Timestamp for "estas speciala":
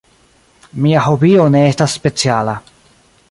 1.73-2.57